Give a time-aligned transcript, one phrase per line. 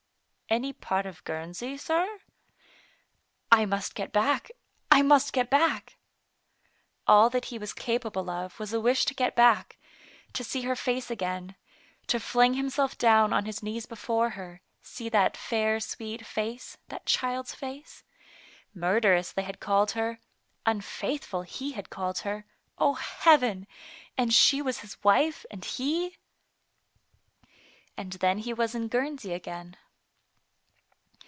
[0.61, 2.19] "Any part of Guernsey, sir?
[3.49, 4.51] "I must get back,
[4.91, 5.95] I must get back."
[7.07, 9.77] All that he was capable of was a wish to get back,
[10.33, 11.55] to see her face again,
[12.07, 17.05] to fling himself down on his knees before her, see that fair sweet face, that
[17.05, 18.03] child's face.
[18.73, 20.19] Murderess they had called her,
[20.65, 22.45] unfaithful he had called her,
[22.77, 23.67] O Heaven!
[24.17, 26.17] and she was his wife, and he
[27.95, 29.77] And then he was in Guernsey again.